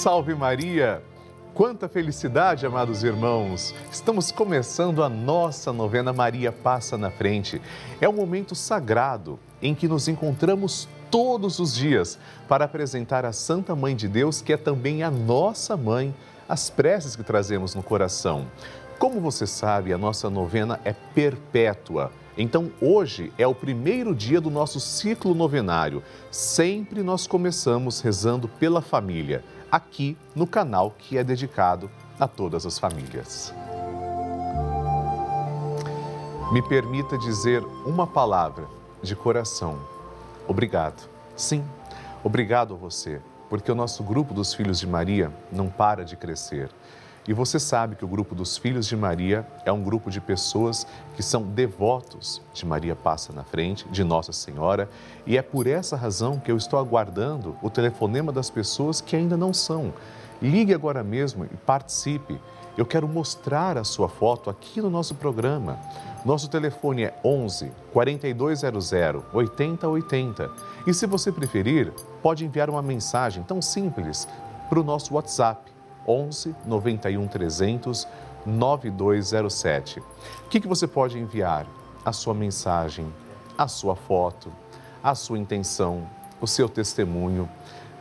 [0.00, 1.02] Salve Maria!
[1.52, 3.74] Quanta felicidade, amados irmãos!
[3.92, 7.60] Estamos começando a nossa novena Maria Passa na Frente.
[8.00, 13.76] É um momento sagrado em que nos encontramos todos os dias para apresentar a Santa
[13.76, 16.14] Mãe de Deus, que é também a nossa mãe,
[16.48, 18.46] as preces que trazemos no coração.
[18.98, 22.10] Como você sabe, a nossa novena é perpétua.
[22.38, 26.02] Então, hoje é o primeiro dia do nosso ciclo novenário.
[26.30, 32.78] Sempre nós começamos rezando pela família aqui no canal que é dedicado a todas as
[32.78, 33.54] famílias.
[36.52, 38.66] Me permita dizer uma palavra
[39.02, 39.78] de coração.
[40.48, 41.08] Obrigado.
[41.36, 41.64] Sim,
[42.24, 46.68] obrigado a você, porque o nosso grupo dos Filhos de Maria não para de crescer.
[47.28, 50.86] E você sabe que o grupo dos Filhos de Maria é um grupo de pessoas
[51.14, 54.88] que são devotos de Maria Passa na Frente, de Nossa Senhora,
[55.26, 59.36] e é por essa razão que eu estou aguardando o telefonema das pessoas que ainda
[59.36, 59.92] não são.
[60.40, 62.40] Ligue agora mesmo e participe.
[62.78, 65.78] Eu quero mostrar a sua foto aqui no nosso programa.
[66.24, 68.92] Nosso telefone é 11 4200
[69.34, 70.50] 8080.
[70.86, 74.26] E se você preferir, pode enviar uma mensagem tão simples
[74.70, 75.70] para o nosso WhatsApp
[76.06, 78.08] 11 91 300
[78.46, 80.00] 9207.
[80.00, 81.66] O que, que você pode enviar?
[82.04, 83.12] A sua mensagem,
[83.58, 84.50] a sua foto,
[85.02, 86.08] a sua intenção,
[86.40, 87.48] o seu testemunho.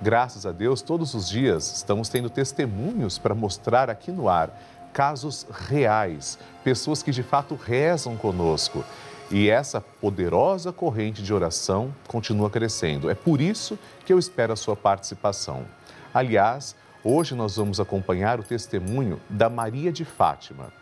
[0.02, 4.58] Graças a Deus, todos os dias estamos tendo testemunhos para mostrar aqui no ar
[4.94, 8.84] casos reais, pessoas que de fato rezam conosco.
[9.31, 13.09] E essa poderosa corrente de oração continua crescendo.
[13.09, 15.66] É por isso que eu espero a sua participação.
[16.12, 20.74] Aliás, Hoje nós vamos acompanhar o testemunho da Maria de Fátima.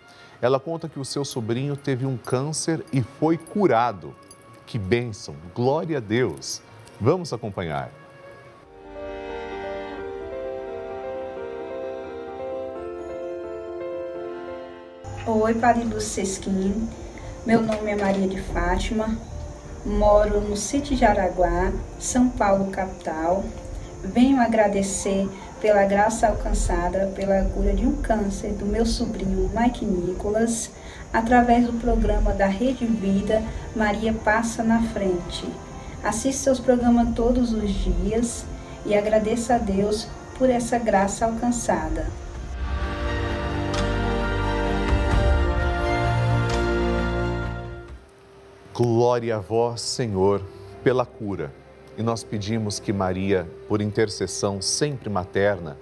[0.41, 4.15] Ela conta que o seu sobrinho teve um câncer e foi curado.
[4.65, 5.35] Que bênção!
[5.53, 6.59] Glória a Deus!
[6.99, 7.91] Vamos acompanhar.
[15.27, 16.89] Oi, Padre do Sesquim.
[17.45, 19.15] Meu nome é Maria de Fátima.
[19.85, 23.45] Moro no sítio de Araguá, São Paulo, capital.
[24.03, 25.29] Venho agradecer
[25.61, 30.71] pela graça alcançada pela cura de um câncer do meu sobrinho Mike Nicolas,
[31.11, 33.41] através do programa da Rede Vida
[33.75, 35.47] Maria Passa na Frente.
[36.03, 38.45] Assista seus programas todos os dias
[38.85, 40.07] e agradeça a Deus
[40.37, 42.05] por essa graça alcançada.
[48.73, 50.43] Glória a vós, Senhor,
[50.83, 51.51] pela cura
[51.97, 55.77] e nós pedimos que Maria, por intercessão sempre materna,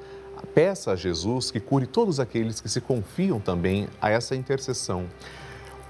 [0.53, 5.05] peça a Jesus que cure todos aqueles que se confiam também a essa intercessão.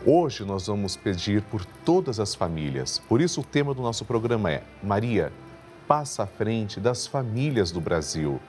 [0.06, 3.00] Hoje nós vamos pedir por todas as famílias.
[3.08, 5.32] Por isso o tema do nosso programa é Maria,
[5.88, 8.40] passa à frente das famílias do Brasil.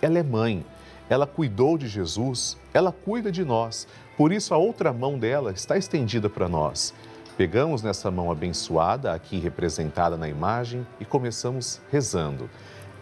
[0.00, 0.64] Ela é mãe,
[1.08, 3.86] ela cuidou de Jesus, ela cuida de nós.
[4.16, 6.94] Por isso a outra mão dela está estendida para nós.
[7.36, 12.48] Pegamos nessa mão abençoada, aqui representada na imagem, e começamos rezando.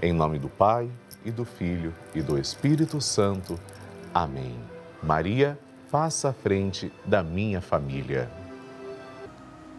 [0.02, 0.90] Em nome do Pai,
[1.24, 3.56] e do Filho, e do Espírito Santo.
[4.12, 4.58] Amém.
[5.00, 5.56] Maria,
[5.88, 8.28] passa à frente da minha família.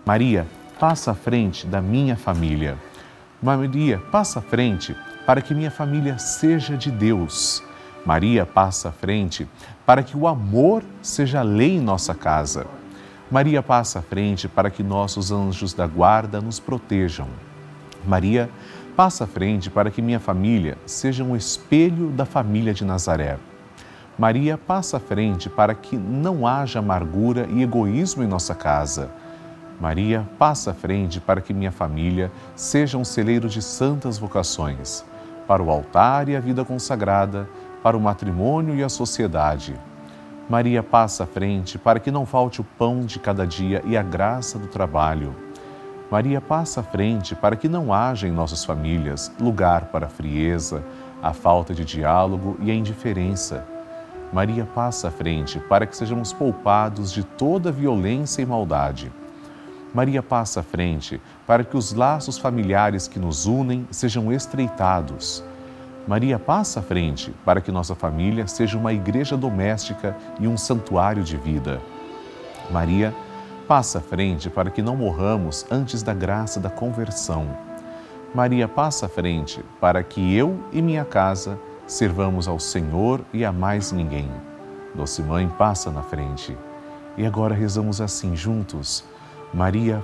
[0.06, 0.48] Maria,
[0.80, 2.78] passa à frente da minha família.
[3.44, 4.96] Maria, passa à frente
[5.26, 7.62] para que minha família seja de Deus.
[8.06, 9.46] Maria, passa à frente
[9.86, 12.66] para que o amor seja lei em nossa casa.
[13.30, 17.28] Maria passa à frente para que nossos anjos da guarda nos protejam.
[18.06, 18.48] Maria
[18.96, 23.40] passa à frente para que minha família seja um espelho da família de Nazaré.
[24.18, 29.10] Maria passa à frente para que não haja amargura e egoísmo em nossa casa.
[29.82, 35.04] Maria passa à frente para que minha família seja um celeiro de santas vocações,
[35.48, 37.50] para o altar e a vida consagrada,
[37.82, 39.76] para o matrimônio e a sociedade
[40.48, 44.04] Maria passa à frente para que não falte o pão de cada dia e a
[44.04, 45.36] graça do trabalho.
[46.12, 50.84] Maria passa à frente para que não haja em nossas famílias lugar para a frieza,
[51.20, 53.66] a falta de diálogo e a indiferença.
[54.32, 59.12] Maria passa à frente para que sejamos poupados de toda violência e maldade.
[59.96, 65.44] Maria passa à frente para que os laços familiares que nos unem sejam estreitados
[66.08, 71.24] Maria passa à frente para que nossa família seja uma igreja doméstica e um santuário
[71.24, 71.82] de vida.
[72.70, 73.14] Maria
[73.68, 77.48] passa à frente para que não morramos antes da graça da conversão.
[78.36, 81.58] Maria passa à frente para que eu e minha casa
[81.88, 84.30] servamos ao Senhor e a mais ninguém.
[84.94, 86.56] Doce Mãe passa na frente.
[87.18, 89.04] E agora rezamos assim juntos.
[89.54, 90.04] Maria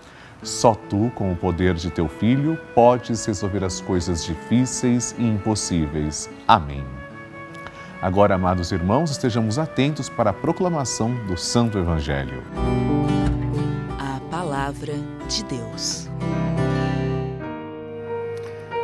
[0.43, 6.29] Só tu, com o poder de teu filho, podes resolver as coisas difíceis e impossíveis.
[6.47, 6.83] Amém.
[8.01, 12.43] Agora, amados irmãos, estejamos atentos para a proclamação do Santo Evangelho.
[13.99, 14.93] A Palavra
[15.27, 16.09] de Deus.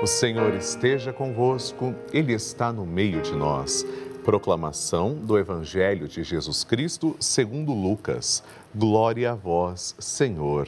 [0.03, 3.83] O Senhor esteja convosco, Ele está no meio de nós.
[4.23, 8.43] Proclamação do Evangelho de Jesus Cristo segundo Lucas.
[8.75, 10.67] Glória a vós, Senhor.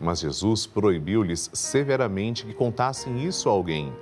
[0.00, 3.92] Mas Jesus proibiu-lhes severamente que contassem isso a alguém.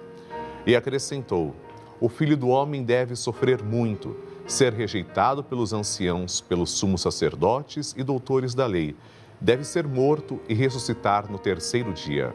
[0.66, 1.54] E acrescentou:
[2.00, 4.16] O filho do homem deve sofrer muito,
[4.46, 8.94] ser rejeitado pelos anciãos, pelos sumos sacerdotes e doutores da lei.
[9.40, 12.34] Deve ser morto e ressuscitar no terceiro dia.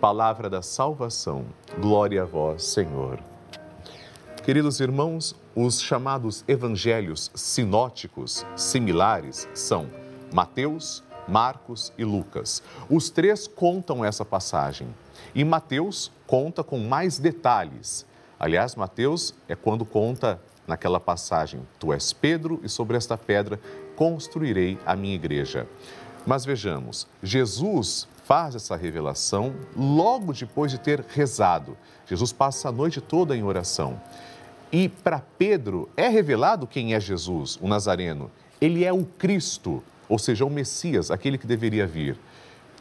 [0.00, 1.44] Palavra da salvação.
[1.78, 3.18] Glória a vós, Senhor.
[4.42, 9.90] Queridos irmãos, os chamados evangelhos sinóticos similares são
[10.32, 12.62] Mateus, Marcos e Lucas.
[12.88, 14.88] Os três contam essa passagem.
[15.34, 18.06] E Mateus conta com mais detalhes.
[18.38, 23.60] Aliás, Mateus é quando conta naquela passagem: Tu és Pedro, e sobre esta pedra
[23.96, 25.66] construirei a minha igreja.
[26.26, 31.76] Mas vejamos, Jesus faz essa revelação logo depois de ter rezado.
[32.06, 34.00] Jesus passa a noite toda em oração.
[34.72, 38.30] E para Pedro é revelado quem é Jesus, o Nazareno.
[38.60, 42.18] Ele é o Cristo, ou seja, o Messias, aquele que deveria vir.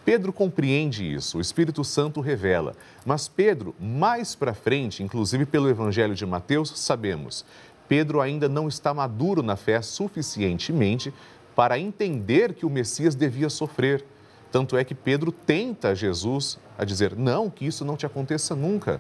[0.04, 2.76] Pedro compreende isso, o Espírito Santo revela.
[3.06, 7.46] Mas Pedro, mais para frente, inclusive pelo Evangelho de Mateus, sabemos,
[7.88, 11.14] Pedro ainda não está maduro na fé suficientemente
[11.56, 14.04] para entender que o Messias devia sofrer.
[14.52, 19.00] Tanto é que Pedro tenta Jesus a dizer: não, que isso não te aconteça nunca.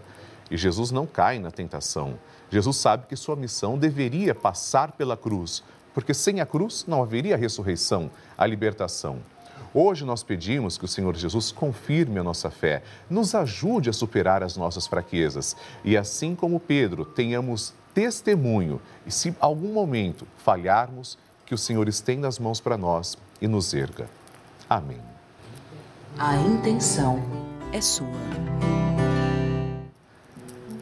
[0.51, 2.19] E Jesus não cai na tentação.
[2.51, 5.63] Jesus sabe que sua missão deveria passar pela cruz,
[6.00, 9.20] porque sem a cruz não haveria a ressurreição, a libertação.
[9.74, 14.41] Hoje nós pedimos que o Senhor Jesus confirme a nossa fé, nos ajude a superar
[14.41, 21.53] as nossas fraquezas e, assim como Pedro, tenhamos testemunho e, se algum momento falharmos, que
[21.53, 24.08] o Senhor estenda as mãos para nós e nos erga.
[24.70, 25.01] Amém.
[26.18, 27.22] A intenção
[27.74, 28.78] é sua.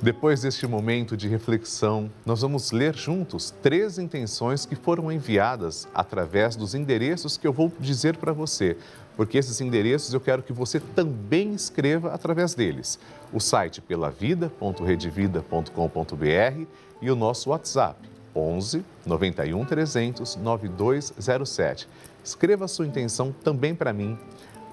[0.01, 6.55] Depois deste momento de reflexão, nós vamos ler juntos três intenções que foram enviadas através
[6.55, 8.77] dos endereços que eu vou dizer para você,
[9.15, 12.99] porque esses endereços eu quero que você também escreva através deles.
[13.33, 16.67] O site pelavida.redevida.com.br
[17.01, 17.99] e o nosso WhatsApp
[18.35, 21.89] 11 91 300 9207.
[22.23, 24.15] Escreva a sua intenção também para mim.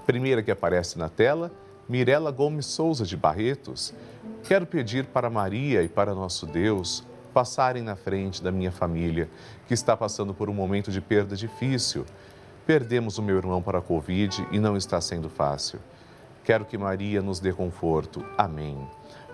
[0.05, 1.51] Primeira que aparece na tela,
[1.89, 3.91] Mirela Gomes Souza de Barretos.
[4.47, 9.27] Quero pedir para Maria e para nosso Deus passarem na frente da minha família,
[9.67, 12.05] que está passando por um momento de perda difícil.
[12.63, 15.79] Perdemos o meu irmão para a Covid e não está sendo fácil.
[16.45, 18.23] Quero que Maria nos dê conforto.
[18.37, 18.77] Amém.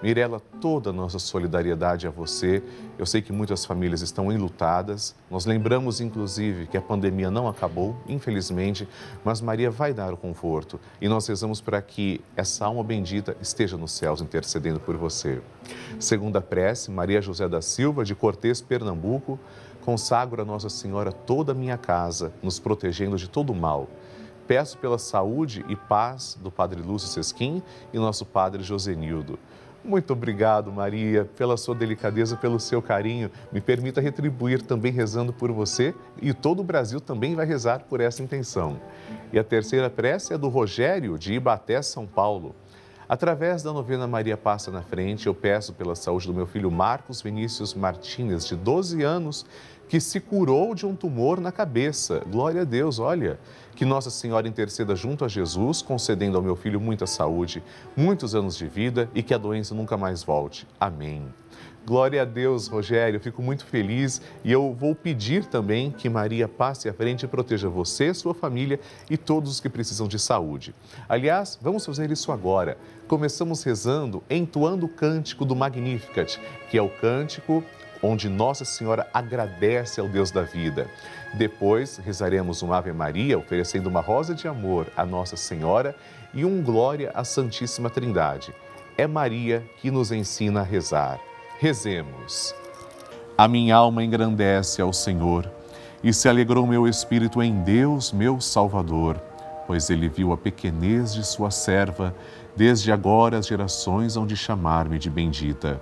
[0.02, 2.64] Mirela, toda a nossa solidariedade a você.
[2.98, 5.14] Eu sei que muitas famílias estão enlutadas.
[5.30, 8.88] Nós lembramos, inclusive, que a pandemia não acabou, infelizmente,
[9.26, 10.80] mas Maria vai dar o conforto.
[11.02, 15.42] E nós rezamos para que essa alma bendita esteja nos céus intercedendo por você.
[16.00, 19.38] Segunda prece, Maria José da Silva, de Cortês, Pernambuco.
[19.84, 23.90] Consagro a Nossa Senhora toda a minha casa, nos protegendo de todo mal.
[24.52, 29.40] Peço pela saúde e paz do Padre Lúcio Sesquim e nosso Padre Josenildo
[29.82, 33.32] Muito obrigado, Maria, pela sua delicadeza, pelo seu carinho.
[33.50, 38.02] Me permita retribuir também rezando por você e todo o Brasil também vai rezar por
[38.02, 38.78] essa intenção.
[39.32, 42.54] E a terceira prece é do Rogério, de Ibaté, São Paulo.
[43.08, 47.22] Através da novena Maria Passa na Frente, eu peço pela saúde do meu filho Marcos
[47.22, 49.46] Vinícius Martínez, de 12 anos,
[49.92, 52.22] que se curou de um tumor na cabeça.
[52.32, 53.38] Glória a Deus, olha.
[53.82, 57.64] Que Nossa Senhora interceda junto a Jesus, concedendo ao meu filho muita saúde,
[57.98, 60.68] muitos anos de vida e que a doença nunca mais volte.
[60.80, 61.26] Amém.
[61.84, 63.20] Glória a Deus, Rogério.
[63.20, 67.70] Fico muito feliz e eu vou pedir também que Maria passe à frente e proteja
[67.70, 70.76] você, sua família e todos os que precisam de saúde.
[71.10, 72.78] Aliás, vamos fazer isso agora.
[73.08, 77.64] Começamos rezando, entoando o cântico do Magnificat, que é o cântico
[78.04, 80.90] onde Nossa Senhora agradece ao Deus da vida.
[81.34, 85.96] Depois rezaremos um Ave Maria, oferecendo uma rosa de amor à Nossa Senhora
[86.34, 88.54] e um Glória à Santíssima Trindade.
[88.98, 91.20] É Maria que nos ensina a rezar.
[91.60, 92.54] Rezemos.
[93.38, 95.50] A minha alma engrandece ao Senhor
[96.04, 99.22] e se alegrou meu espírito em Deus, meu Salvador,
[99.66, 102.14] pois ele viu a pequenez de sua serva,
[102.56, 105.82] desde agora as gerações hão de chamar-me de bendita.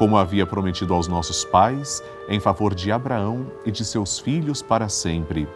[0.00, 4.88] como havia prometido aos nossos pais, em favor de Abraão e de seus filhos para
[4.88, 5.46] sempre.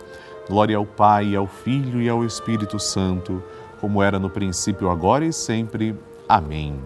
[0.47, 3.43] Glória ao Pai, ao Filho e ao Espírito Santo,
[3.81, 5.99] como era no princípio, agora e sempre.
[6.29, 6.79] Amém.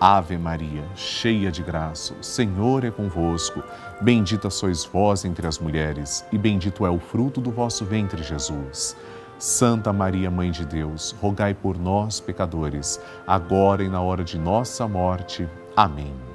[0.00, 3.62] Ave Maria, cheia de graça, o Senhor é convosco.
[4.00, 8.96] Bendita sois vós entre as mulheres, e bendito é o fruto do vosso ventre, Jesus.
[9.38, 14.88] Santa Maria, Mãe de Deus, rogai por nós, pecadores, agora e na hora de nossa
[14.88, 15.46] morte.
[15.76, 16.33] Amém.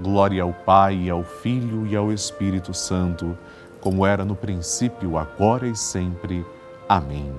[0.00, 3.36] Glória ao Pai, ao Filho e ao Espírito Santo,
[3.80, 6.44] como era no princípio, agora e sempre.
[6.88, 7.32] Amém.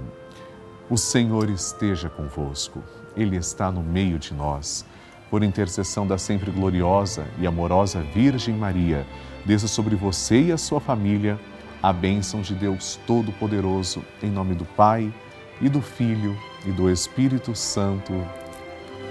[0.89, 2.83] O Senhor esteja convosco,
[3.15, 4.85] Ele está no meio de nós
[5.29, 9.05] por intercessão da sempre gloriosa e amorosa Virgem Maria,
[9.43, 11.39] desça sobre você e a sua família
[11.85, 15.13] a bênção de Deus Todo-Poderoso, em nome do Pai
[15.61, 16.35] e do Filho
[16.65, 18.11] e do Espírito Santo.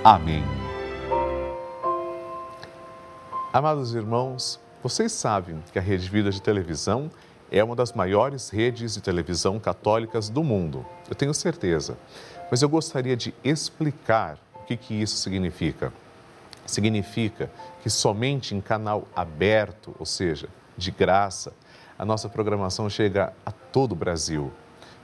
[0.03, 0.43] Amém.
[3.55, 7.09] Amados irmãos, vocês sabem que a Rede Vida de Televisão
[7.53, 10.85] é uma das maiores redes de televisão católicas do mundo.
[11.09, 11.97] Eu tenho certeza.
[12.51, 15.93] Mas eu gostaria de explicar o que, que isso significa
[16.67, 17.49] significa
[17.81, 21.53] que somente em canal aberto, ou seja, de graça,
[21.97, 24.53] a nossa programação chega a todo o Brasil.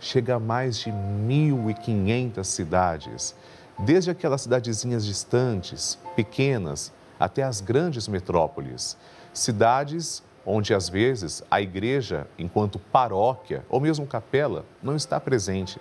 [0.00, 3.32] Chega a mais de 1.500 cidades,
[3.78, 8.96] desde aquelas cidadezinhas distantes, pequenas, até as grandes metrópoles.
[9.32, 15.78] Cidades onde às vezes a igreja, enquanto paróquia ou mesmo capela, não está presente.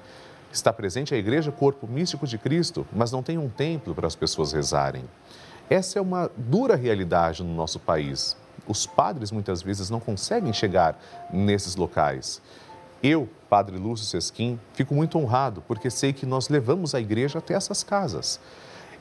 [0.52, 4.16] Está presente a igreja, corpo místico de Cristo, mas não tem um templo para as
[4.16, 5.06] pessoas rezarem.
[5.70, 8.36] Essa é uma dura realidade no nosso país.
[8.68, 11.00] Os padres muitas vezes não conseguem chegar
[11.32, 12.42] nesses locais.
[13.02, 17.54] Eu, Padre Lúcio Sesquim, fico muito honrado porque sei que nós levamos a igreja até
[17.54, 18.40] essas casas.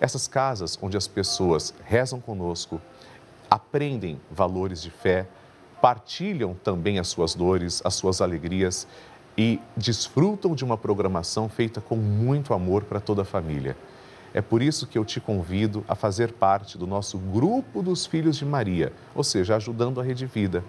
[0.01, 2.81] Essas casas onde as pessoas rezam conosco,
[3.51, 5.27] aprendem valores de fé,
[5.81, 8.87] partilham também as suas dores, as suas alegrias
[9.37, 13.77] e desfrutam de uma programação feita com muito amor para toda a família.
[14.35, 18.37] É por isso que eu te convido a fazer parte do nosso grupo dos Filhos
[18.37, 20.63] de Maria, ou seja, ajudando a Rede Vida.